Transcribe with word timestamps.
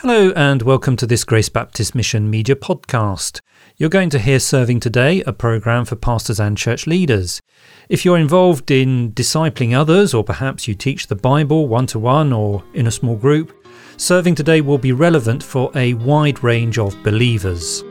Hello, 0.00 0.30
and 0.36 0.60
welcome 0.60 0.94
to 0.96 1.06
this 1.06 1.24
Grace 1.24 1.48
Baptist 1.48 1.94
Mission 1.94 2.28
Media 2.28 2.54
podcast. 2.54 3.40
You're 3.78 3.88
going 3.88 4.10
to 4.10 4.18
hear 4.18 4.38
Serving 4.38 4.78
Today, 4.78 5.22
a 5.22 5.32
program 5.32 5.86
for 5.86 5.96
pastors 5.96 6.38
and 6.38 6.54
church 6.54 6.86
leaders. 6.86 7.40
If 7.88 8.04
you're 8.04 8.18
involved 8.18 8.70
in 8.70 9.12
discipling 9.12 9.74
others, 9.74 10.12
or 10.12 10.22
perhaps 10.22 10.68
you 10.68 10.74
teach 10.74 11.06
the 11.06 11.16
Bible 11.16 11.66
one 11.66 11.86
to 11.86 11.98
one 11.98 12.30
or 12.30 12.62
in 12.74 12.86
a 12.86 12.90
small 12.90 13.16
group, 13.16 13.66
Serving 13.96 14.34
Today 14.34 14.60
will 14.60 14.76
be 14.76 14.92
relevant 14.92 15.42
for 15.42 15.72
a 15.74 15.94
wide 15.94 16.44
range 16.44 16.78
of 16.78 17.02
believers. 17.02 17.82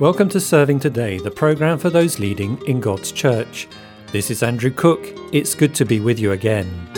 Welcome 0.00 0.30
to 0.30 0.40
Serving 0.40 0.80
Today, 0.80 1.18
the 1.18 1.30
program 1.30 1.78
for 1.78 1.90
those 1.90 2.18
leading 2.18 2.60
in 2.66 2.80
God's 2.80 3.12
church. 3.12 3.68
This 4.10 4.32
is 4.32 4.42
Andrew 4.42 4.72
Cook. 4.72 5.16
It's 5.32 5.54
good 5.54 5.76
to 5.76 5.84
be 5.84 6.00
with 6.00 6.18
you 6.18 6.32
again. 6.32 6.91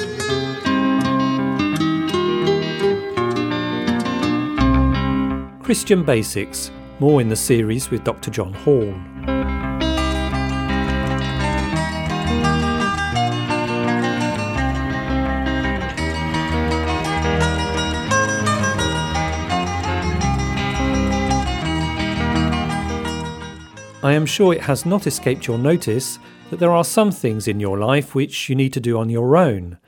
Christian 5.64 6.04
Basics, 6.04 6.70
more 7.00 7.22
in 7.22 7.28
the 7.30 7.34
series 7.34 7.90
with 7.90 8.04
Dr. 8.04 8.30
John 8.30 8.52
Hall. 8.52 8.94
I 24.02 24.12
am 24.12 24.26
sure 24.26 24.52
it 24.52 24.60
has 24.60 24.84
not 24.84 25.06
escaped 25.06 25.46
your 25.46 25.56
notice 25.56 26.18
that 26.50 26.58
there 26.58 26.72
are 26.72 26.84
some 26.84 27.10
things 27.10 27.48
in 27.48 27.58
your 27.58 27.78
life 27.78 28.14
which 28.14 28.50
you 28.50 28.54
need 28.54 28.74
to 28.74 28.80
do 28.80 28.98
on 28.98 29.08
your 29.08 29.34
own, 29.34 29.78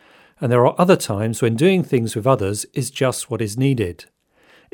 and 0.41 0.51
there 0.51 0.67
are 0.67 0.75
other 0.81 0.97
times 0.97 1.43
when 1.43 1.55
doing 1.55 1.84
things 1.84 2.17
with 2.17 2.27
others 2.27 2.65
is 2.73 2.91
just 2.91 3.31
what 3.31 3.43
is 3.43 3.59
needed. 3.59 4.06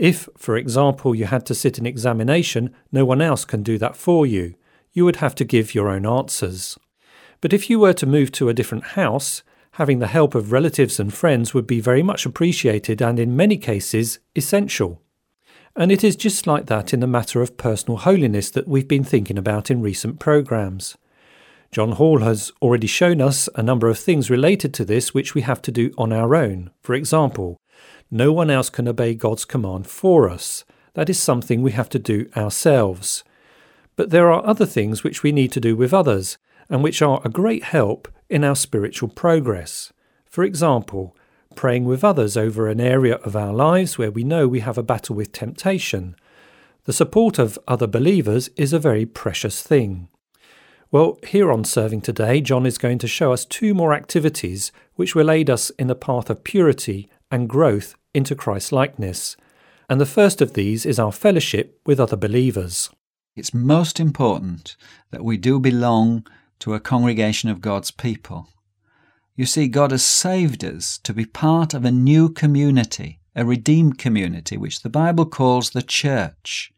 If, 0.03 0.29
for 0.37 0.57
example, 0.57 1.15
you 1.15 1.27
had 1.27 1.47
to 1.47 1.55
sit 1.55 1.79
an 1.79 1.87
examination, 1.87 2.75
no 2.91 3.05
one 3.05 3.23
else 3.23 3.45
can 3.45 3.63
do 3.63 3.79
that 3.79 3.95
for 3.95 4.27
you. 4.27 4.57
You 4.93 5.05
would 5.05 5.23
have 5.23 5.37
to 5.37 5.45
give 5.45 5.77
your 5.77 5.89
own 5.89 6.05
answers. 6.05 6.77
But 7.41 7.53
if 7.53 7.71
you 7.71 7.79
were 7.79 7.93
to 7.93 8.05
move 8.05 8.33
to 8.33 8.49
a 8.49 8.53
different 8.53 8.99
house, 8.99 9.45
having 9.75 10.01
the 10.01 10.09
help 10.09 10.35
of 10.35 10.51
relatives 10.51 10.99
and 10.99 11.15
friends 11.15 11.55
would 11.55 11.69
be 11.69 11.79
very 11.79 12.03
much 12.03 12.27
appreciated 12.27 13.01
and, 13.01 13.21
in 13.21 13.37
many 13.37 13.57
cases, 13.57 14.19
essential. 14.35 15.01
And 15.77 15.93
it 15.93 16.03
is 16.03 16.17
just 16.17 16.49
like 16.49 16.67
that 16.67 16.93
in 16.93 16.99
the 16.99 17.07
matter 17.07 17.41
of 17.41 17.57
personal 17.57 17.99
holiness 17.99 18.51
that 18.51 18.67
we've 18.67 18.89
been 18.89 19.05
thinking 19.05 19.39
about 19.39 19.71
in 19.71 19.83
recent 19.83 20.19
programmes. 20.19 20.97
John 21.71 21.93
Hall 21.93 22.19
has 22.19 22.51
already 22.61 22.89
shown 22.89 23.21
us 23.21 23.49
a 23.55 23.63
number 23.63 23.89
of 23.89 24.01
things 24.01 24.31
related 24.31 24.75
to 24.75 24.85
this 24.85 25.15
which 25.15 25.37
we 25.37 25.43
have 25.43 25.63
to 25.63 25.71
do 25.71 25.93
on 25.97 26.13
our 26.13 26.35
own. 26.35 26.73
For 26.83 26.95
example, 26.95 27.57
no 28.11 28.33
one 28.33 28.51
else 28.51 28.71
can 28.71 28.89
obey 28.89 29.15
God's 29.15 29.45
command 29.45 29.87
for 29.87 30.29
us. 30.29 30.65
That 30.95 31.09
is 31.09 31.19
something 31.19 31.63
we 31.63 31.73
have 31.73 31.89
to 31.91 31.99
do 31.99 32.29
ourselves. 32.37 33.25
But 33.97 34.11
there 34.11 34.31
are 34.31 34.45
other 34.45 34.67
things 34.67 35.03
which 35.03 35.23
we 35.23 35.33
need 35.33 35.53
to 35.53 35.61
do 35.61 35.77
with 35.77 35.95
others, 35.95 36.39
and 36.69 36.83
which 36.83 37.03
are 37.03 37.21
a 37.25 37.31
great 37.31 37.65
help 37.65 38.09
in 38.29 38.45
our 38.45 38.57
spiritual 38.57 39.09
progress. 39.09 39.93
For 40.27 40.45
example, 40.45 41.17
praying 41.55 41.85
with 41.85 42.05
others 42.05 42.37
over 42.37 42.69
an 42.69 42.81
area 42.81 43.17
of 43.17 43.37
our 43.37 43.53
lives 43.53 43.99
where 43.99 44.11
we 44.11 44.25
know 44.25 44.49
we 44.49 44.61
have 44.61 44.79
a 44.79 44.83
battle 44.83 45.15
with 45.15 45.33
temptation. 45.33 46.17
The 46.85 46.93
support 46.93 47.39
of 47.39 47.59
other 47.69 47.87
believers 47.87 48.49
is 48.57 48.73
a 48.73 48.79
very 48.79 49.07
precious 49.07 49.63
thing. 49.63 50.09
Well, 50.91 51.19
here 51.27 51.51
on 51.51 51.65
Serving 51.65 52.03
Today, 52.03 52.41
John 52.41 52.67
is 52.67 52.77
going 52.77 52.99
to 52.99 53.09
show 53.09 53.33
us 53.33 53.47
two 53.47 53.73
more 53.73 53.95
activities 53.95 54.73
which 54.95 55.15
will 55.15 55.31
aid 55.31 55.49
us 55.49 55.71
in 55.79 55.87
the 55.87 55.95
path 55.95 56.29
of 56.29 56.45
purity 56.45 57.09
and 57.33 57.49
growth 57.49 57.97
into 58.15 58.37
Christ 58.37 58.71
likeness. 58.71 59.37
And 59.89 60.01
the 60.01 60.07
first 60.07 60.41
of 60.41 60.53
these 60.53 60.87
is 60.87 60.99
our 60.99 61.11
fellowship 61.11 61.81
with 61.87 61.99
other 61.99 62.17
believers. 62.17 62.91
It's 63.35 63.55
most 63.55 63.99
important 63.99 64.77
that 65.11 65.25
we 65.25 65.39
do 65.39 65.59
belong 65.59 66.27
to 66.61 66.75
a 66.75 66.81
congregation 66.81 67.49
of 67.49 67.63
God's 67.63 67.91
people. 67.91 68.49
You 69.35 69.47
see, 69.47 69.67
God 69.67 69.91
has 69.91 70.05
saved 70.05 70.63
us 70.63 70.99
to 70.99 71.15
be 71.15 71.25
part 71.25 71.73
of 71.73 71.87
a 71.87 71.91
new 71.91 72.29
community, 72.29 73.21
a 73.35 73.47
redeemed 73.47 73.97
community, 73.97 74.59
which 74.59 74.83
the 74.83 74.91
Bible 74.91 75.25
calls 75.25 75.71
the 75.71 75.83
church. 75.83 76.71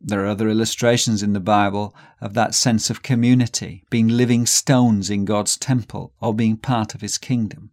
There 0.00 0.24
are 0.24 0.28
other 0.28 0.48
illustrations 0.48 1.22
in 1.22 1.32
the 1.32 1.38
Bible 1.38 1.94
of 2.20 2.34
that 2.34 2.56
sense 2.56 2.90
of 2.90 3.04
community, 3.04 3.84
being 3.88 4.08
living 4.08 4.46
stones 4.46 5.10
in 5.10 5.24
God's 5.24 5.56
temple 5.56 6.12
or 6.20 6.34
being 6.34 6.56
part 6.56 6.96
of 6.96 7.00
His 7.02 7.18
kingdom. 7.18 7.70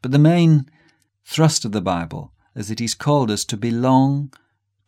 But 0.00 0.12
the 0.12 0.20
main 0.20 0.70
thrust 1.24 1.64
of 1.64 1.72
the 1.72 1.80
Bible 1.80 2.32
is 2.54 2.68
that 2.68 2.80
He's 2.80 2.94
called 2.94 3.30
us 3.30 3.44
to 3.46 3.56
belong 3.56 4.32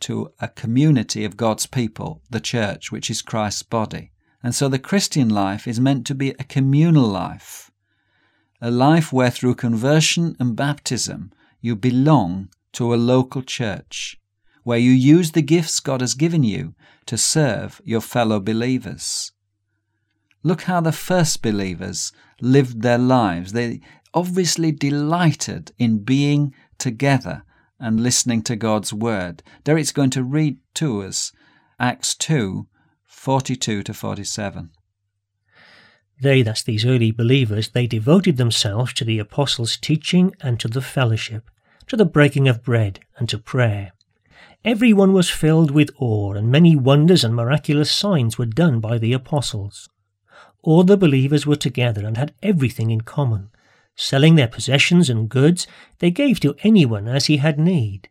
to 0.01 0.33
a 0.41 0.49
community 0.49 1.25
of 1.25 1.37
God's 1.37 1.67
people, 1.67 2.23
the 2.31 2.41
church, 2.41 2.93
which 2.93 3.11
is 3.11 3.23
Christ's 3.23 3.63
body. 3.63 4.13
And 4.43 4.55
so 4.55 4.69
the 4.69 4.79
Christian 4.79 5.29
life 5.29 5.67
is 5.67 5.81
meant 5.81 6.07
to 6.07 6.15
be 6.15 6.31
a 6.31 6.45
communal 6.45 7.07
life, 7.07 7.71
a 8.61 8.71
life 8.71 9.13
where 9.13 9.31
through 9.31 9.55
conversion 9.57 10.37
and 10.39 10.55
baptism 10.55 11.33
you 11.61 11.75
belong 11.75 12.51
to 12.73 12.95
a 12.95 12.97
local 12.97 13.43
church, 13.43 14.21
where 14.63 14.79
you 14.79 14.91
use 14.91 15.33
the 15.33 15.43
gifts 15.43 15.81
God 15.81 16.01
has 16.01 16.15
given 16.15 16.43
you 16.43 16.75
to 17.07 17.17
serve 17.17 17.81
your 17.85 18.01
fellow 18.01 18.39
believers. 18.39 19.33
Look 20.43 20.63
how 20.63 20.81
the 20.81 20.93
first 20.93 21.43
believers 21.43 22.13
lived 22.41 22.83
their 22.83 22.99
lives. 22.99 23.53
They 23.53 23.81
obviously 24.17 24.73
delighted 24.73 25.73
in 25.79 25.99
being 25.99 26.55
together 26.79 27.45
and 27.79 28.01
listening 28.01 28.43
to 28.43 28.57
God's 28.57 28.93
word. 28.93 29.43
Derek's 29.63 29.93
going 29.93 30.11
to 30.11 30.25
read 30.25 30.57
to 30.75 31.03
us 31.03 31.33
Acts 31.79 32.15
2 32.15 32.67
42 33.05 33.83
to 33.83 33.95
47. 33.95 34.71
They, 36.23 36.41
that's 36.41 36.63
these 36.63 36.87
early 36.87 37.11
believers, 37.11 37.69
they 37.69 37.87
devoted 37.87 38.39
themselves 38.39 38.95
to 38.95 39.05
the 39.05 39.19
apostles' 39.19 39.77
teaching 39.77 40.35
and 40.41 40.59
to 40.61 40.69
the 40.69 40.81
fellowship, 40.81 41.51
to 41.89 41.97
the 41.97 42.07
breaking 42.07 42.49
of 42.49 42.63
bread 42.63 43.01
and 43.19 43.29
to 43.29 43.39
prayer. 43.39 43.93
Everyone 44.65 45.13
was 45.13 45.29
filled 45.29 45.71
with 45.71 45.91
awe, 45.99 46.33
and 46.33 46.51
many 46.51 46.75
wonders 46.75 47.23
and 47.23 47.35
miraculous 47.35 47.93
signs 47.93 48.39
were 48.39 48.47
done 48.47 48.81
by 48.81 48.97
the 48.97 49.13
apostles. 49.13 49.89
All 50.63 50.85
the 50.85 50.97
believers 50.97 51.47
were 51.47 51.57
together 51.57 52.07
and 52.07 52.17
had 52.17 52.35
everything 52.43 52.91
in 52.91 53.03
common. 53.03 53.51
Selling 53.97 54.35
their 54.35 54.47
possessions 54.47 55.09
and 55.09 55.29
goods, 55.29 55.67
they 55.99 56.11
gave 56.11 56.39
to 56.41 56.55
anyone 56.63 57.09
as 57.09 57.27
he 57.27 57.39
had 57.39 57.59
need. 57.59 58.09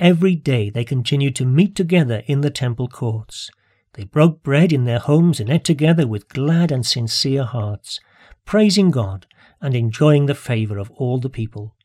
Every 0.00 0.34
day 0.34 0.68
they 0.68 0.84
continued 0.84 1.36
to 1.36 1.46
meet 1.46 1.76
together 1.76 2.24
in 2.26 2.40
the 2.40 2.50
temple 2.50 2.88
courts. 2.88 3.50
They 3.94 4.04
broke 4.04 4.42
bread 4.42 4.72
in 4.72 4.84
their 4.84 4.98
homes 4.98 5.38
and 5.38 5.48
ate 5.48 5.64
together 5.64 6.08
with 6.08 6.28
glad 6.28 6.72
and 6.72 6.84
sincere 6.84 7.44
hearts, 7.44 8.00
praising 8.44 8.90
God 8.90 9.26
and 9.60 9.76
enjoying 9.76 10.26
the 10.26 10.34
favour 10.34 10.76
of 10.76 10.90
all 10.92 11.18
the 11.18 11.30
people. 11.30 11.76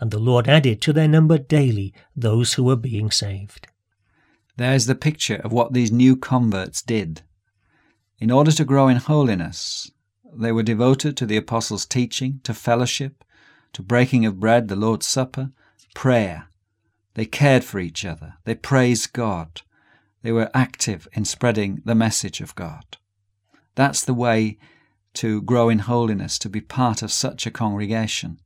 And 0.00 0.10
the 0.10 0.18
Lord 0.18 0.48
added 0.48 0.80
to 0.82 0.92
their 0.92 1.08
number 1.08 1.38
daily 1.38 1.94
those 2.16 2.54
who 2.54 2.64
were 2.64 2.76
being 2.76 3.10
saved. 3.10 3.68
There's 4.56 4.86
the 4.86 4.94
picture 4.94 5.36
of 5.36 5.52
what 5.52 5.72
these 5.72 5.92
new 5.92 6.16
converts 6.16 6.82
did. 6.82 7.22
In 8.18 8.30
order 8.30 8.50
to 8.52 8.64
grow 8.64 8.88
in 8.88 8.96
holiness, 8.96 9.90
they 10.34 10.52
were 10.52 10.62
devoted 10.62 11.16
to 11.16 11.26
the 11.26 11.36
apostles' 11.36 11.86
teaching, 11.86 12.40
to 12.44 12.54
fellowship, 12.54 13.24
to 13.72 13.82
breaking 13.82 14.26
of 14.26 14.40
bread, 14.40 14.68
the 14.68 14.76
Lord's 14.76 15.06
Supper, 15.06 15.50
prayer. 15.94 16.48
They 17.14 17.26
cared 17.26 17.64
for 17.64 17.78
each 17.78 18.04
other. 18.04 18.34
They 18.44 18.54
praised 18.54 19.12
God. 19.12 19.62
They 20.22 20.32
were 20.32 20.50
active 20.54 21.08
in 21.12 21.24
spreading 21.24 21.82
the 21.84 21.94
message 21.94 22.40
of 22.40 22.54
God. 22.54 22.98
That's 23.74 24.04
the 24.04 24.14
way 24.14 24.58
to 25.14 25.42
grow 25.42 25.68
in 25.68 25.80
holiness, 25.80 26.38
to 26.38 26.48
be 26.48 26.60
part 26.60 27.02
of 27.02 27.10
such 27.10 27.46
a 27.46 27.50
congregation. 27.50 28.38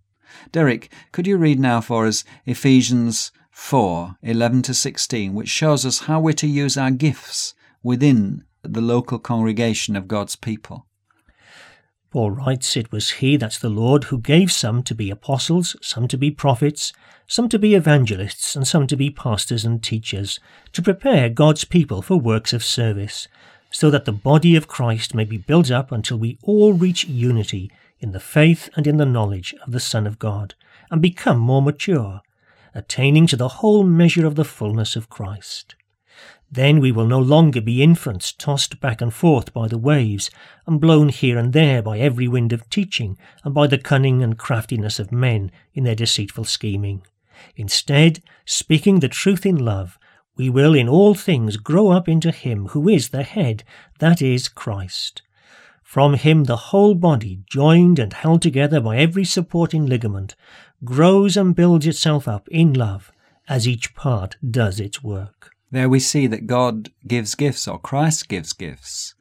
Derek, 0.52 0.90
could 1.12 1.26
you 1.26 1.36
read 1.36 1.60
now 1.60 1.80
for 1.80 2.06
us 2.06 2.24
Ephesians 2.46 3.30
4 3.50 4.16
11 4.22 4.62
to 4.62 4.74
16, 4.74 5.34
which 5.34 5.48
shows 5.48 5.84
us 5.86 6.00
how 6.00 6.20
we're 6.20 6.32
to 6.32 6.46
use 6.46 6.76
our 6.76 6.90
gifts 6.90 7.54
within 7.82 8.44
the 8.62 8.80
local 8.80 9.18
congregation 9.18 9.94
of 9.94 10.08
God's 10.08 10.36
people? 10.36 10.86
Paul 12.14 12.30
writes, 12.30 12.76
It 12.76 12.92
was 12.92 13.10
he, 13.10 13.36
that's 13.36 13.58
the 13.58 13.68
Lord, 13.68 14.04
who 14.04 14.20
gave 14.20 14.52
some 14.52 14.84
to 14.84 14.94
be 14.94 15.10
apostles, 15.10 15.74
some 15.82 16.06
to 16.06 16.16
be 16.16 16.30
prophets, 16.30 16.92
some 17.26 17.48
to 17.48 17.58
be 17.58 17.74
evangelists, 17.74 18.54
and 18.54 18.64
some 18.68 18.86
to 18.86 18.96
be 18.96 19.10
pastors 19.10 19.64
and 19.64 19.82
teachers, 19.82 20.38
to 20.74 20.80
prepare 20.80 21.28
God's 21.28 21.64
people 21.64 22.02
for 22.02 22.16
works 22.16 22.52
of 22.52 22.62
service, 22.62 23.26
so 23.72 23.90
that 23.90 24.04
the 24.04 24.12
body 24.12 24.54
of 24.54 24.68
Christ 24.68 25.12
may 25.12 25.24
be 25.24 25.38
built 25.38 25.72
up 25.72 25.90
until 25.90 26.16
we 26.16 26.38
all 26.44 26.72
reach 26.72 27.04
unity 27.04 27.68
in 27.98 28.12
the 28.12 28.20
faith 28.20 28.70
and 28.76 28.86
in 28.86 28.98
the 28.98 29.04
knowledge 29.04 29.52
of 29.66 29.72
the 29.72 29.80
Son 29.80 30.06
of 30.06 30.20
God, 30.20 30.54
and 30.92 31.02
become 31.02 31.40
more 31.40 31.62
mature, 31.62 32.20
attaining 32.76 33.26
to 33.26 33.36
the 33.36 33.58
whole 33.58 33.82
measure 33.82 34.24
of 34.24 34.36
the 34.36 34.44
fullness 34.44 34.94
of 34.94 35.10
Christ. 35.10 35.74
Then 36.54 36.78
we 36.78 36.92
will 36.92 37.08
no 37.08 37.18
longer 37.18 37.60
be 37.60 37.82
infants 37.82 38.30
tossed 38.30 38.80
back 38.80 39.00
and 39.00 39.12
forth 39.12 39.52
by 39.52 39.66
the 39.66 39.76
waves, 39.76 40.30
and 40.68 40.80
blown 40.80 41.08
here 41.08 41.36
and 41.36 41.52
there 41.52 41.82
by 41.82 41.98
every 41.98 42.28
wind 42.28 42.52
of 42.52 42.70
teaching, 42.70 43.18
and 43.42 43.52
by 43.52 43.66
the 43.66 43.76
cunning 43.76 44.22
and 44.22 44.38
craftiness 44.38 45.00
of 45.00 45.10
men 45.10 45.50
in 45.72 45.82
their 45.82 45.96
deceitful 45.96 46.44
scheming. 46.44 47.02
Instead, 47.56 48.22
speaking 48.44 49.00
the 49.00 49.08
truth 49.08 49.44
in 49.44 49.64
love, 49.64 49.98
we 50.36 50.48
will 50.48 50.76
in 50.76 50.88
all 50.88 51.12
things 51.12 51.56
grow 51.56 51.90
up 51.90 52.08
into 52.08 52.30
Him 52.30 52.68
who 52.68 52.88
is 52.88 53.08
the 53.08 53.24
head, 53.24 53.64
that 53.98 54.22
is, 54.22 54.46
Christ. 54.46 55.22
From 55.82 56.14
Him 56.14 56.44
the 56.44 56.70
whole 56.70 56.94
body, 56.94 57.40
joined 57.50 57.98
and 57.98 58.12
held 58.12 58.42
together 58.42 58.80
by 58.80 58.98
every 58.98 59.24
supporting 59.24 59.86
ligament, 59.86 60.36
grows 60.84 61.36
and 61.36 61.56
builds 61.56 61.88
itself 61.88 62.28
up 62.28 62.46
in 62.48 62.74
love 62.74 63.10
as 63.48 63.66
each 63.66 63.96
part 63.96 64.36
does 64.48 64.78
its 64.78 65.02
work. 65.02 65.53
There 65.74 65.88
we 65.88 65.98
see 65.98 66.28
that 66.28 66.46
God 66.46 66.92
gives 67.04 67.34
gifts, 67.34 67.66
or 67.66 67.80
Christ 67.80 68.28
gives 68.28 68.52
gifts, 68.52 69.16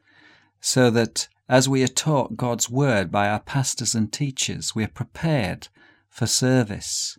so 0.60 0.88
that 0.88 1.26
as 1.48 1.68
we 1.68 1.82
are 1.82 1.88
taught 1.88 2.36
God's 2.36 2.70
word 2.70 3.10
by 3.10 3.28
our 3.28 3.40
pastors 3.40 3.92
and 3.96 4.12
teachers, 4.12 4.72
we 4.72 4.84
are 4.84 5.00
prepared 5.02 5.66
for 6.08 6.28
service. 6.28 7.18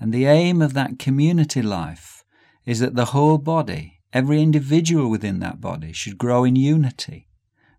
And 0.00 0.12
the 0.12 0.24
aim 0.24 0.60
of 0.60 0.74
that 0.74 0.98
community 0.98 1.62
life 1.62 2.24
is 2.66 2.80
that 2.80 2.96
the 2.96 3.14
whole 3.14 3.38
body, 3.38 4.00
every 4.12 4.42
individual 4.42 5.08
within 5.08 5.38
that 5.38 5.60
body, 5.60 5.92
should 5.92 6.18
grow 6.18 6.42
in 6.42 6.56
unity, 6.56 7.28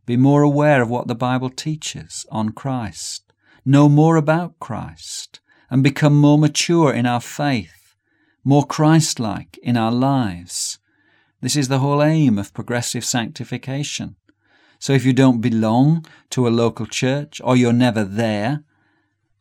be 0.06 0.16
more 0.16 0.42
aware 0.42 0.82
of 0.82 0.90
what 0.90 1.08
the 1.08 1.16
Bible 1.16 1.50
teaches 1.50 2.26
on 2.32 2.54
Christ, 2.54 3.34
know 3.66 3.90
more 3.90 4.16
about 4.16 4.58
Christ, 4.62 5.42
and 5.70 5.84
become 5.84 6.16
more 6.16 6.38
mature 6.38 6.94
in 6.94 7.06
our 7.06 7.20
faith, 7.20 7.94
more 8.46 8.66
Christ 8.66 9.20
like 9.20 9.60
in 9.62 9.76
our 9.76 9.92
lives 9.92 10.80
this 11.44 11.58
is 11.58 11.68
the 11.68 11.80
whole 11.80 12.02
aim 12.02 12.40
of 12.40 12.54
progressive 12.54 13.04
sanctification. 13.04 14.16
So 14.80 14.94
if 14.94 15.04
you 15.04 15.12
don't 15.12 15.42
belong 15.42 16.06
to 16.30 16.48
a 16.48 16.58
local 16.64 16.86
church 16.86 17.42
or 17.44 17.58
you're 17.58 17.74
never 17.74 18.06
there, 18.06 18.64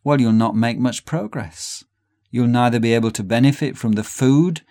well, 0.03 0.21
you'll 0.21 0.33
not 0.33 0.57
make 0.57 0.81
much 0.81 1.05
progress. 1.05 1.85
You'll 2.33 2.49
neither 2.49 2.81
be 2.81 2.93
able 2.93 3.13
to 3.13 3.23
benefit 3.23 3.79
from 3.79 3.93
the 3.93 4.03
food 4.03 4.63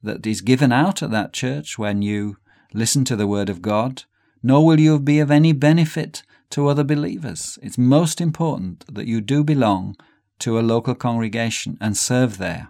that 0.00 0.24
is 0.28 0.40
given 0.40 0.70
out 0.70 1.02
at 1.02 1.10
that 1.10 1.32
church 1.32 1.76
when 1.76 2.02
you 2.02 2.36
listen 2.72 3.04
to 3.06 3.16
the 3.16 3.26
Word 3.26 3.48
of 3.48 3.62
God, 3.62 4.04
nor 4.40 4.64
will 4.64 4.78
you 4.78 5.00
be 5.00 5.18
of 5.18 5.32
any 5.32 5.52
benefit 5.52 6.22
to 6.50 6.68
other 6.68 6.84
believers. 6.84 7.58
It's 7.62 7.76
most 7.76 8.20
important 8.20 8.84
that 8.94 9.08
you 9.08 9.20
do 9.20 9.42
belong 9.42 9.96
to 10.38 10.56
a 10.56 10.62
local 10.62 10.94
congregation 10.94 11.78
and 11.80 11.96
serve 11.96 12.38
there. 12.38 12.68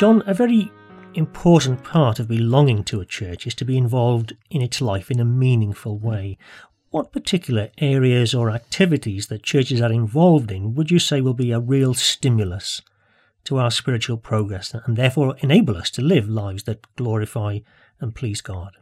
John, 0.00 0.22
a 0.24 0.32
very 0.32 0.72
important 1.12 1.84
part 1.84 2.18
of 2.18 2.26
belonging 2.26 2.84
to 2.84 3.02
a 3.02 3.04
church 3.04 3.46
is 3.46 3.54
to 3.56 3.66
be 3.66 3.76
involved 3.76 4.34
in 4.48 4.62
its 4.62 4.80
life 4.80 5.10
in 5.10 5.20
a 5.20 5.26
meaningful 5.26 5.98
way. 5.98 6.38
What 6.88 7.12
particular 7.12 7.68
areas 7.76 8.32
or 8.32 8.50
activities 8.50 9.26
that 9.26 9.42
churches 9.42 9.82
are 9.82 9.92
involved 9.92 10.50
in 10.50 10.74
would 10.74 10.90
you 10.90 10.98
say 10.98 11.20
will 11.20 11.34
be 11.34 11.52
a 11.52 11.60
real 11.60 11.92
stimulus 11.92 12.80
to 13.44 13.58
our 13.58 13.70
spiritual 13.70 14.16
progress 14.16 14.72
and 14.72 14.96
therefore 14.96 15.36
enable 15.40 15.76
us 15.76 15.90
to 15.90 16.00
live 16.00 16.26
lives 16.26 16.62
that 16.62 16.86
glorify 16.96 17.58
and 18.00 18.14
please 18.14 18.40
God? 18.40 18.78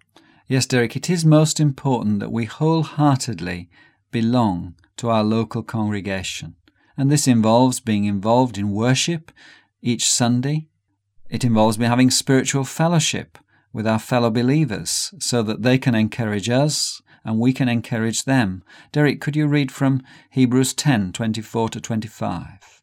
Yes, 0.46 0.66
Derek, 0.66 0.94
it 0.94 1.10
is 1.10 1.24
most 1.24 1.58
important 1.58 2.20
that 2.20 2.30
we 2.30 2.44
wholeheartedly 2.44 3.68
belong 4.12 4.76
to 4.98 5.10
our 5.10 5.24
local 5.24 5.64
congregation. 5.64 6.54
And 6.96 7.10
this 7.10 7.26
involves 7.26 7.80
being 7.80 8.04
involved 8.04 8.56
in 8.56 8.70
worship 8.70 9.32
each 9.82 10.08
Sunday, 10.08 10.68
it 11.30 11.44
involves 11.44 11.78
me 11.78 11.86
having 11.86 12.10
spiritual 12.10 12.64
fellowship 12.64 13.38
with 13.72 13.86
our 13.86 13.98
fellow 13.98 14.30
believers 14.30 15.12
so 15.18 15.42
that 15.42 15.62
they 15.62 15.78
can 15.78 15.94
encourage 15.94 16.48
us 16.48 17.02
and 17.24 17.38
we 17.38 17.52
can 17.52 17.68
encourage 17.68 18.24
them. 18.24 18.62
Derek, 18.92 19.20
could 19.20 19.36
you 19.36 19.46
read 19.46 19.70
from 19.70 20.02
Hebrews 20.30 20.72
10 20.74 21.12
24 21.12 21.68
to 21.70 21.80
25? 21.80 22.82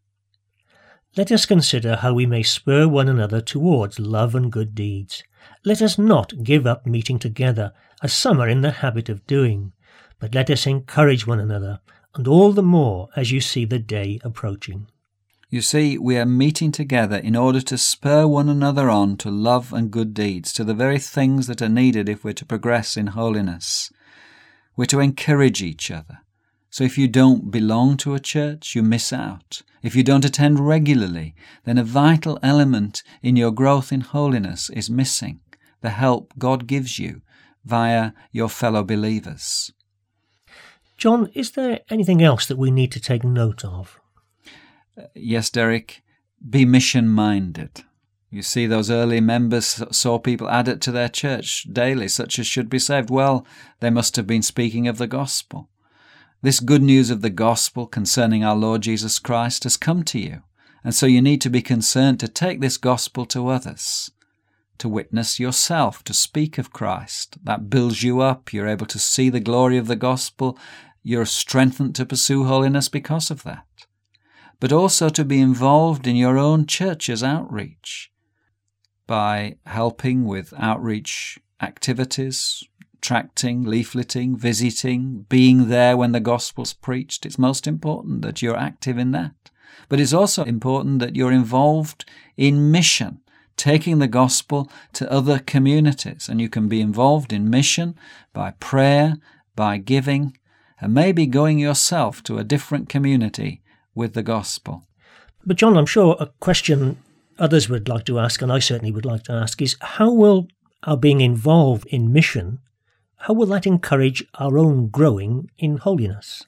Let 1.18 1.32
us 1.32 1.46
consider 1.46 1.96
how 1.96 2.14
we 2.14 2.26
may 2.26 2.44
spur 2.44 2.88
one 2.88 3.08
another 3.08 3.42
towards 3.42 4.00
love 4.00 4.36
and 4.36 4.52
good 4.52 4.76
deeds. 4.76 5.24
Let 5.64 5.82
us 5.82 5.98
not 5.98 6.44
give 6.44 6.68
up 6.68 6.86
meeting 6.86 7.20
together, 7.20 7.72
as 8.04 8.14
some 8.14 8.40
are 8.42 8.50
in 8.50 8.62
the 8.62 8.72
habit 8.72 9.08
of 9.10 9.26
doing, 9.26 9.72
but 10.20 10.36
let 10.36 10.50
us 10.50 10.68
encourage 10.68 11.26
one 11.26 11.40
another, 11.40 11.80
and 12.16 12.28
all 12.28 12.52
the 12.52 12.64
more 12.64 13.08
as 13.16 13.32
you 13.32 13.40
see 13.40 13.66
the 13.66 13.80
day 13.80 14.20
approaching. 14.24 14.88
You 15.56 15.62
see, 15.62 15.98
we 15.98 16.18
are 16.18 16.26
meeting 16.26 16.74
together 16.74 17.16
in 17.16 17.34
order 17.34 17.62
to 17.62 17.78
spur 17.78 18.28
one 18.28 18.50
another 18.50 18.90
on 18.90 19.16
to 19.20 19.32
love 19.32 19.72
and 19.72 19.90
good 19.90 20.14
deeds, 20.14 20.52
to 20.52 20.66
the 20.66 20.74
very 20.74 21.00
things 21.00 21.48
that 21.48 21.62
are 21.62 21.70
needed 21.70 22.10
if 22.10 22.26
we're 22.26 22.34
to 22.34 22.46
progress 22.46 22.98
in 22.98 23.08
holiness. 23.08 23.90
We're 24.76 24.88
to 24.88 25.00
encourage 25.00 25.64
each 25.64 25.90
other. 25.90 26.20
So 26.70 26.84
if 26.84 26.98
you 26.98 27.08
don't 27.08 27.52
belong 27.52 27.96
to 28.00 28.16
a 28.16 28.20
church, 28.20 28.76
you 28.76 28.84
miss 28.84 29.14
out. 29.14 29.62
If 29.82 29.96
you 29.96 30.04
don't 30.04 30.26
attend 30.26 30.60
regularly, 30.60 31.36
then 31.64 31.78
a 31.78 31.86
vital 31.86 32.38
element 32.44 33.02
in 33.24 33.38
your 33.38 33.52
growth 33.52 33.94
in 33.94 34.02
holiness 34.02 34.70
is 34.72 34.90
missing 34.90 35.40
the 35.80 35.92
help 35.92 36.34
God 36.38 36.68
gives 36.68 37.00
you 37.00 37.22
via 37.64 38.12
your 38.34 38.50
fellow 38.50 38.84
believers. 38.84 39.72
John, 40.98 41.32
is 41.34 41.52
there 41.52 41.80
anything 41.90 42.22
else 42.22 42.46
that 42.46 42.58
we 42.58 42.72
need 42.72 42.92
to 42.92 43.00
take 43.00 43.24
note 43.24 43.64
of? 43.64 44.02
Yes, 45.14 45.50
Derek, 45.50 46.04
be 46.48 46.66
mission 46.66 47.08
minded. 47.08 47.84
You 48.30 48.42
see, 48.42 48.68
those 48.68 48.92
early 48.92 49.22
members 49.22 49.82
saw 49.92 50.20
people 50.20 50.50
added 50.50 50.82
to 50.82 50.92
their 50.92 51.10
church 51.10 51.68
daily, 51.72 52.08
such 52.08 52.38
as 52.38 52.46
should 52.46 52.70
be 52.70 52.80
saved. 52.80 53.10
Well, 53.10 53.46
they 53.80 53.90
must 53.90 54.16
have 54.18 54.28
been 54.28 54.42
speaking 54.42 54.88
of 54.88 54.98
the 54.98 55.08
gospel. 55.08 55.70
This 56.42 56.60
good 56.60 56.84
news 56.84 57.10
of 57.10 57.22
the 57.22 57.30
gospel 57.30 57.88
concerning 57.88 58.44
our 58.44 58.56
Lord 58.56 58.82
Jesus 58.82 59.20
Christ 59.20 59.64
has 59.64 59.78
come 59.78 60.04
to 60.04 60.20
you, 60.20 60.42
and 60.84 60.94
so 60.94 61.06
you 61.06 61.22
need 61.22 61.42
to 61.42 61.50
be 61.50 61.62
concerned 61.62 62.20
to 62.20 62.28
take 62.28 62.60
this 62.60 62.78
gospel 62.78 63.26
to 63.28 63.48
others, 63.48 64.12
to 64.80 64.90
witness 64.90 65.40
yourself, 65.40 66.04
to 66.04 66.14
speak 66.14 66.58
of 66.58 66.74
Christ. 66.74 67.38
That 67.44 67.70
builds 67.70 68.04
you 68.04 68.20
up. 68.20 68.52
You're 68.52 68.68
able 68.68 68.86
to 68.88 69.00
see 69.00 69.30
the 69.30 69.40
glory 69.40 69.78
of 69.78 69.88
the 69.88 69.96
gospel. 69.96 70.60
You're 71.02 71.26
strengthened 71.26 71.96
to 71.96 72.06
pursue 72.06 72.44
holiness 72.44 72.90
because 72.90 73.32
of 73.32 73.44
that 73.44 73.66
but 74.60 74.72
also 74.72 75.10
to 75.10 75.26
be 75.26 75.40
involved 75.40 76.08
in 76.08 76.16
your 76.16 76.38
own 76.38 76.66
church's 76.66 77.24
outreach 77.24 78.12
by 79.08 79.56
helping 79.66 80.26
with 80.26 80.54
outreach 80.58 81.38
activities, 81.62 82.64
tracting, 83.02 83.64
leafleting, 83.64 84.36
visiting, 84.38 85.26
being 85.30 85.70
there 85.70 85.96
when 85.96 86.12
the 86.12 86.20
gospel's 86.20 86.74
preached. 86.74 87.26
It's 87.26 87.38
most 87.38 87.68
important 87.68 88.22
that 88.24 88.42
you're 88.42 88.58
active 88.58 88.98
in 88.98 89.12
that. 89.12 89.52
But 89.90 90.00
it's 90.00 90.14
also 90.14 90.44
important 90.44 91.00
that 91.00 91.16
you're 91.16 91.32
involved 91.32 92.06
in 92.36 92.72
mission, 92.72 93.22
taking 93.58 94.00
the 94.00 94.08
gospel 94.08 94.72
to 94.94 95.12
other 95.12 95.38
communities. 95.40 96.28
And 96.28 96.42
you 96.42 96.50
can 96.50 96.68
be 96.68 96.82
involved 96.82 97.32
in 97.32 97.50
mission 97.50 97.96
by 98.34 98.52
prayer, 98.60 99.18
by 99.56 99.78
giving, 99.78 100.38
and 100.82 100.94
maybe 100.94 101.28
going 101.28 101.60
yourself 101.60 102.24
to 102.24 102.38
a 102.38 102.44
different 102.44 102.90
community 102.90 103.62
with 103.96 104.14
the 104.14 104.24
gospel. 104.24 104.84
But, 105.46 105.58
John, 105.58 105.78
I'm 105.78 105.86
sure 105.86 106.16
a 106.20 106.28
question 106.40 106.98
others 107.40 107.70
would 107.70 107.88
like 107.88 108.06
to 108.06 108.20
ask, 108.20 108.42
and 108.42 108.52
I 108.52 108.60
certainly 108.60 108.92
would 108.92 109.06
like 109.06 109.24
to 109.24 109.34
ask, 109.34 109.62
is 109.62 109.78
how 109.82 110.12
will 110.12 110.48
our 110.84 110.98
being 110.98 111.22
involved 111.22 111.88
in 111.88 112.14
mission, 112.14 112.60
how 113.18 113.34
will 113.34 113.48
that 113.48 113.66
encourage 113.66 114.24
our 114.36 114.58
own 114.58 114.88
growing 114.90 115.50
in 115.58 115.78
holiness? 115.78 116.44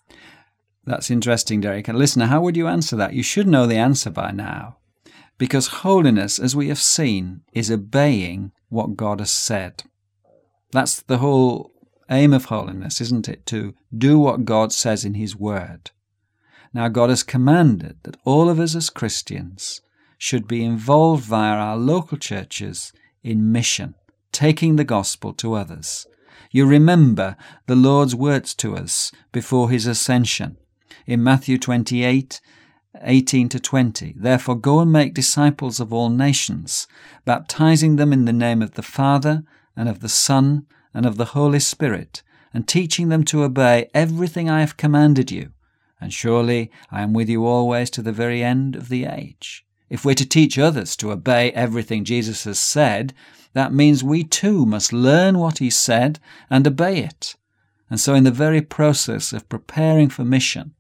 That's 0.86 1.12
interesting, 1.12 1.62
Derek. 1.62 1.88
And 1.88 1.98
listener, 1.98 2.28
how 2.28 2.42
would 2.42 2.56
you 2.56 2.68
answer 2.68 2.96
that? 2.96 3.14
You 3.14 3.24
should 3.24 3.48
know 3.48 3.66
the 3.66 3.78
answer 3.78 4.10
by 4.10 4.32
now. 4.32 4.78
Because 5.38 5.68
holiness, 5.68 6.40
as 6.40 6.56
we 6.56 6.70
have 6.70 6.80
seen, 6.80 7.42
is 7.52 7.70
obeying 7.70 8.52
what 8.70 8.96
God 8.96 9.20
has 9.20 9.32
said. 9.32 9.84
That's 10.72 11.02
the 11.02 11.18
whole 11.18 11.72
aim 12.10 12.34
of 12.34 12.46
holiness, 12.46 13.02
isn't 13.02 13.28
it? 13.28 13.46
To 13.48 13.76
do 13.96 14.18
what 14.18 14.46
God 14.46 14.72
says 14.72 15.04
in 15.04 15.16
His 15.16 15.36
Word. 15.36 15.92
Now, 16.74 16.88
God 16.88 17.10
has 17.10 17.24
commanded 17.24 17.98
that 18.04 18.18
all 18.26 18.50
of 18.50 18.60
us 18.60 18.76
as 18.76 18.90
Christians 18.90 19.82
should 20.18 20.48
be 20.48 20.64
involved 20.64 21.24
via 21.24 21.56
our 21.56 21.78
local 21.78 22.18
churches 22.18 22.92
in 23.24 23.52
mission, 23.52 23.96
taking 24.32 24.76
the 24.76 24.84
gospel 24.84 25.34
to 25.34 25.54
others. 25.54 26.08
You 26.52 26.66
remember 26.66 27.36
the 27.66 27.76
Lord's 27.76 28.16
words 28.16 28.54
to 28.56 28.76
us 28.76 29.12
before 29.32 29.70
his 29.70 29.86
ascension 29.86 30.58
in 31.06 31.24
Matthew 31.24 31.58
28 31.58 32.42
18 33.02 33.50
to 33.50 33.60
20. 33.60 34.16
Therefore, 34.18 34.56
go 34.56 34.80
and 34.80 34.92
make 34.92 35.14
disciples 35.14 35.80
of 35.80 35.94
all 35.94 36.10
nations, 36.10 36.88
baptizing 37.26 37.96
them 37.96 38.12
in 38.12 38.26
the 38.26 38.34
name 38.34 38.64
of 38.64 38.72
the 38.72 38.82
Father, 38.82 39.44
and 39.76 39.88
of 39.88 40.00
the 40.00 40.10
Son, 40.10 40.66
and 40.96 41.06
of 41.06 41.18
the 41.18 41.26
Holy 41.26 41.60
Spirit, 41.60 42.24
and 42.56 42.68
teaching 42.68 43.10
them 43.10 43.24
to 43.26 43.44
obey 43.44 43.88
everything 43.94 44.50
I 44.50 44.62
have 44.62 44.78
commanded 44.78 45.30
you 45.30 45.52
And 46.00 46.14
surely 46.14 46.72
I 46.92 47.02
am 47.02 47.14
with 47.14 47.30
you 47.30 47.46
always 47.46 47.90
to 47.92 48.02
the 48.02 48.12
very 48.12 48.44
end 48.44 48.76
of 48.76 48.90
the 48.90 49.06
age. 49.06 49.66
If 49.90 50.04
we're 50.04 50.16
to 50.16 50.26
teach 50.26 50.60
others 50.60 50.96
to 50.98 51.12
obey 51.12 51.52
everything 51.52 52.04
Jesus 52.04 52.44
has 52.44 52.60
said, 52.60 53.14
that 53.54 53.74
means 53.74 54.04
we 54.04 54.24
too 54.24 54.66
must 54.66 54.94
learn 54.94 55.40
what 55.40 55.60
he 55.60 55.70
said 55.70 56.20
and 56.50 56.68
obey 56.68 57.00
it. 57.00 57.36
And 57.90 58.00
so, 58.00 58.14
in 58.14 58.26
the 58.26 58.32
very 58.32 58.62
process 58.62 59.32
of 59.32 59.48
preparing 59.48 60.10
for 60.10 60.26
mission, 60.26 60.76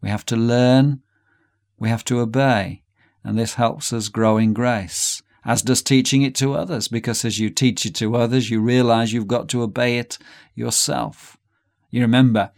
we 0.00 0.08
have 0.08 0.26
to 0.26 0.36
learn, 0.36 1.02
we 1.78 1.88
have 1.88 2.04
to 2.04 2.20
obey, 2.20 2.82
and 3.22 3.38
this 3.38 3.54
helps 3.54 3.92
us 3.92 4.08
grow 4.08 4.36
in 4.36 4.52
grace, 4.52 5.22
as 5.44 5.62
does 5.62 5.82
teaching 5.82 6.22
it 6.22 6.34
to 6.36 6.54
others, 6.54 6.88
because 6.88 7.24
as 7.24 7.38
you 7.38 7.48
teach 7.48 7.86
it 7.86 7.94
to 7.96 8.16
others, 8.16 8.50
you 8.50 8.60
realize 8.60 9.12
you've 9.12 9.28
got 9.28 9.48
to 9.50 9.62
obey 9.62 9.98
it 9.98 10.18
yourself. 10.54 11.36
You 11.90 12.02
remember, 12.02 12.50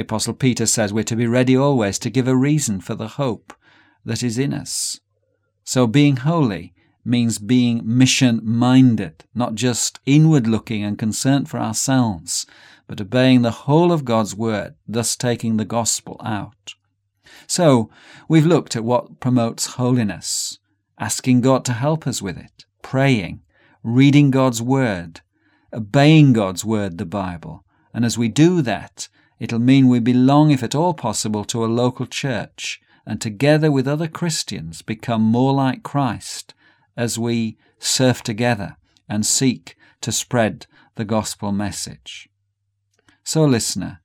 the 0.00 0.04
Apostle 0.04 0.32
Peter 0.32 0.64
says 0.64 0.94
we're 0.94 1.04
to 1.04 1.14
be 1.14 1.26
ready 1.26 1.54
always 1.54 1.98
to 1.98 2.08
give 2.08 2.26
a 2.26 2.34
reason 2.34 2.80
for 2.80 2.94
the 2.94 3.06
hope 3.06 3.52
that 4.02 4.22
is 4.22 4.38
in 4.38 4.54
us. 4.54 4.98
So 5.62 5.86
being 5.86 6.16
holy 6.16 6.72
means 7.04 7.38
being 7.38 7.82
mission 7.84 8.40
minded, 8.42 9.26
not 9.34 9.56
just 9.56 10.00
inward 10.06 10.46
looking 10.46 10.82
and 10.82 10.98
concerned 10.98 11.50
for 11.50 11.58
ourselves, 11.60 12.46
but 12.86 12.98
obeying 12.98 13.42
the 13.42 13.50
whole 13.50 13.92
of 13.92 14.06
God's 14.06 14.34
word, 14.34 14.74
thus 14.88 15.16
taking 15.16 15.58
the 15.58 15.66
gospel 15.66 16.18
out. 16.24 16.72
So, 17.46 17.90
we've 18.26 18.46
looked 18.46 18.76
at 18.76 18.84
what 18.84 19.20
promotes 19.20 19.74
holiness, 19.74 20.60
asking 20.98 21.42
God 21.42 21.62
to 21.66 21.74
help 21.74 22.06
us 22.06 22.22
with 22.22 22.38
it, 22.38 22.64
praying, 22.80 23.42
reading 23.82 24.30
God's 24.30 24.62
word, 24.62 25.20
obeying 25.74 26.32
God's 26.32 26.64
word, 26.64 26.96
the 26.96 27.04
Bible. 27.04 27.66
And 27.92 28.06
as 28.06 28.16
we 28.16 28.28
do 28.28 28.62
that, 28.62 29.10
it'll 29.40 29.58
mean 29.58 29.88
we 29.88 29.98
belong, 29.98 30.52
if 30.52 30.62
at 30.62 30.76
all 30.76 30.94
possible, 30.94 31.44
to 31.46 31.64
a 31.64 31.66
local 31.66 32.06
church, 32.06 32.80
and 33.04 33.20
together 33.20 33.72
with 33.72 33.88
other 33.88 34.06
Christians 34.06 34.82
become 34.82 35.22
more 35.22 35.52
like 35.52 35.82
Christ 35.82 36.54
as 36.96 37.18
we 37.18 37.58
serve 37.80 38.22
together 38.22 38.76
and 39.08 39.26
seek 39.26 39.76
to 40.02 40.12
spread 40.12 40.66
the 40.94 41.04
gospel 41.04 41.50
message. 41.50 42.28
So, 43.24 43.44
listener, 43.44 44.00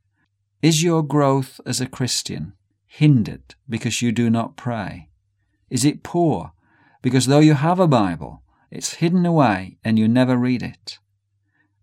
is 0.61 0.81
your 0.81 1.03
growth 1.03 1.59
as 1.65 1.79
a 1.79 1.87
Christian 1.87 2.53
hindered 2.87 3.55
because 3.69 4.01
you 4.01 4.11
do 4.11 4.29
not 4.29 4.55
pray? 4.55 5.09
Is 5.69 5.85
it 5.85 6.03
poor 6.03 6.53
because 7.01 7.27
though 7.27 7.39
you 7.39 7.53
have 7.53 7.79
a 7.79 7.87
Bible, 7.87 8.41
it's 8.71 8.95
hidden 8.95 9.25
away 9.25 9.77
and 9.83 9.99
you 9.99 10.07
never 10.07 10.37
read 10.37 10.63
it? 10.63 10.97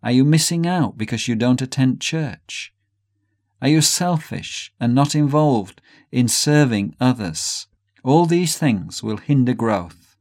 Are 0.02 0.10
you 0.10 0.24
missing 0.24 0.66
out 0.66 0.98
because 0.98 1.28
you 1.28 1.36
don't 1.36 1.62
attend 1.62 2.00
church? 2.00 2.74
Are 3.62 3.68
you 3.68 3.80
selfish 3.80 4.72
and 4.80 4.92
not 4.92 5.14
involved 5.14 5.80
in 6.10 6.26
serving 6.26 6.96
others? 7.00 7.68
All 8.02 8.26
these 8.26 8.58
things 8.58 9.04
will 9.04 9.18
hinder 9.18 9.54
growth. 9.54 10.16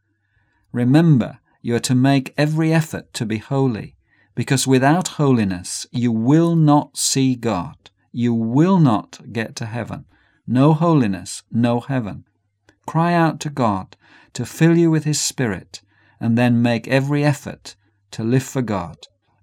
Remember, 0.71 1.39
you 1.63 1.73
are 1.73 1.79
to 1.79 1.95
make 1.95 2.35
every 2.37 2.71
effort 2.71 3.11
to 3.15 3.25
be 3.25 3.39
holy, 3.39 3.95
because 4.35 4.67
without 4.67 5.17
holiness 5.17 5.87
you 5.89 6.11
will 6.11 6.55
not 6.55 6.97
see 6.97 7.33
God. 7.33 7.89
You 8.11 8.31
will 8.31 8.77
not 8.77 9.19
get 9.33 9.55
to 9.55 9.65
heaven. 9.65 10.05
No 10.45 10.73
holiness, 10.75 11.41
no 11.51 11.79
heaven. 11.79 12.25
Cry 12.85 13.13
out 13.15 13.39
to 13.39 13.49
God 13.49 13.97
to 14.33 14.45
fill 14.45 14.77
you 14.77 14.91
with 14.91 15.05
His 15.05 15.19
Spirit, 15.19 15.81
and 16.19 16.37
then 16.37 16.61
make 16.61 16.87
every 16.87 17.23
effort 17.23 17.75
to 18.11 18.23
live 18.23 18.43
for 18.43 18.61
God 18.61 18.97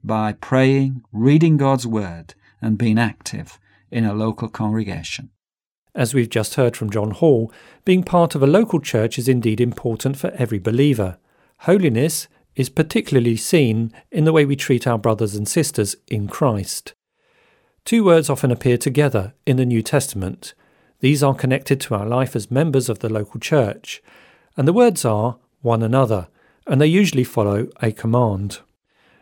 by 0.04 0.34
praying, 0.34 1.02
reading 1.12 1.56
God's 1.56 1.86
Word, 1.86 2.34
and 2.62 2.78
being 2.78 2.96
active 2.96 3.58
in 3.90 4.04
a 4.04 4.14
local 4.14 4.48
congregation. 4.48 5.30
As 5.94 6.14
we've 6.14 6.30
just 6.30 6.54
heard 6.54 6.76
from 6.76 6.90
John 6.90 7.10
Hall, 7.12 7.52
being 7.84 8.02
part 8.02 8.34
of 8.34 8.42
a 8.42 8.46
local 8.46 8.80
church 8.80 9.18
is 9.18 9.28
indeed 9.28 9.60
important 9.60 10.16
for 10.16 10.30
every 10.30 10.58
believer. 10.58 11.18
Holiness 11.60 12.28
is 12.54 12.68
particularly 12.68 13.36
seen 13.36 13.92
in 14.10 14.24
the 14.24 14.32
way 14.32 14.44
we 14.44 14.56
treat 14.56 14.86
our 14.86 14.98
brothers 14.98 15.34
and 15.34 15.48
sisters 15.48 15.96
in 16.08 16.28
Christ. 16.28 16.94
Two 17.84 18.04
words 18.04 18.28
often 18.28 18.50
appear 18.50 18.76
together 18.76 19.32
in 19.46 19.56
the 19.56 19.64
New 19.64 19.82
Testament. 19.82 20.54
These 21.00 21.22
are 21.22 21.34
connected 21.34 21.80
to 21.80 21.94
our 21.94 22.06
life 22.06 22.36
as 22.36 22.50
members 22.50 22.88
of 22.88 22.98
the 22.98 23.08
local 23.08 23.40
church, 23.40 24.02
and 24.56 24.68
the 24.68 24.72
words 24.72 25.04
are 25.04 25.38
one 25.62 25.82
another, 25.82 26.28
and 26.66 26.80
they 26.80 26.86
usually 26.86 27.24
follow 27.24 27.68
a 27.80 27.92
command. 27.92 28.60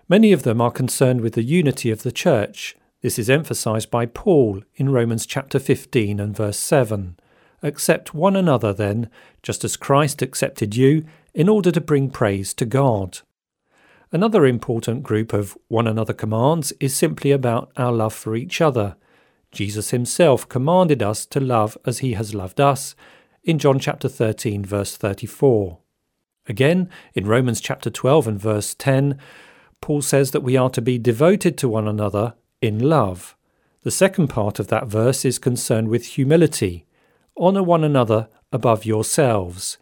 Many 0.08 0.32
of 0.32 0.42
them 0.42 0.60
are 0.60 0.70
concerned 0.70 1.20
with 1.20 1.34
the 1.34 1.42
unity 1.42 1.90
of 1.90 2.02
the 2.02 2.12
church. 2.12 2.76
This 3.02 3.18
is 3.18 3.28
emphasized 3.28 3.90
by 3.90 4.06
Paul 4.06 4.62
in 4.76 4.88
Romans 4.88 5.26
chapter 5.26 5.58
15 5.58 6.18
and 6.18 6.34
verse 6.34 6.58
7. 6.58 7.18
Accept 7.62 8.14
one 8.14 8.34
another 8.34 8.72
then, 8.72 9.10
just 9.42 9.64
as 9.64 9.76
Christ 9.76 10.22
accepted 10.22 10.74
you, 10.74 11.04
in 11.34 11.48
order 11.48 11.70
to 11.70 11.80
bring 11.80 12.08
praise 12.08 12.54
to 12.54 12.64
God. 12.64 13.18
Another 14.12 14.46
important 14.46 15.02
group 15.02 15.34
of 15.34 15.58
one 15.68 15.86
another 15.86 16.14
commands 16.14 16.72
is 16.80 16.96
simply 16.96 17.32
about 17.32 17.70
our 17.76 17.92
love 17.92 18.14
for 18.14 18.34
each 18.34 18.62
other. 18.62 18.96
Jesus 19.52 19.90
himself 19.90 20.48
commanded 20.48 21.02
us 21.02 21.26
to 21.26 21.40
love 21.40 21.76
as 21.84 21.98
he 21.98 22.14
has 22.14 22.34
loved 22.34 22.60
us 22.60 22.94
in 23.44 23.58
John 23.58 23.78
chapter 23.78 24.08
13 24.08 24.64
verse 24.64 24.96
34. 24.96 25.78
Again, 26.48 26.88
in 27.14 27.26
Romans 27.26 27.60
chapter 27.60 27.90
12 27.90 28.26
and 28.26 28.40
verse 28.40 28.74
10, 28.74 29.18
Paul 29.82 30.00
says 30.00 30.30
that 30.30 30.42
we 30.42 30.56
are 30.56 30.70
to 30.70 30.80
be 30.80 30.98
devoted 30.98 31.58
to 31.58 31.68
one 31.68 31.86
another 31.86 32.34
in 32.60 32.78
love. 32.78 33.36
The 33.82 33.90
second 33.90 34.28
part 34.28 34.58
of 34.58 34.68
that 34.68 34.86
verse 34.86 35.24
is 35.24 35.38
concerned 35.38 35.88
with 35.88 36.06
humility. 36.06 36.86
Honour 37.38 37.62
one 37.62 37.84
another 37.84 38.28
above 38.52 38.84
yourselves. 38.84 39.78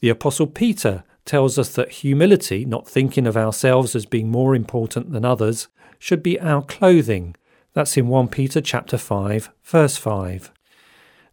The 0.00 0.08
Apostle 0.08 0.46
Peter 0.46 1.04
tells 1.24 1.58
us 1.58 1.74
that 1.74 1.90
humility, 1.90 2.64
not 2.64 2.88
thinking 2.88 3.26
of 3.26 3.36
ourselves 3.36 3.96
as 3.96 4.06
being 4.06 4.30
more 4.30 4.54
important 4.54 5.12
than 5.12 5.24
others, 5.24 5.68
should 5.98 6.22
be 6.22 6.40
our 6.40 6.62
clothing. 6.62 7.34
That's 7.72 7.96
in 7.96 8.08
1 8.08 8.28
Peter 8.28 8.60
chapter 8.60 8.96
5, 8.96 9.50
verse 9.64 9.96
5. 9.96 10.52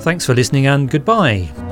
Thanks 0.00 0.24
for 0.24 0.34
listening 0.34 0.66
and 0.66 0.90
goodbye. 0.90 1.65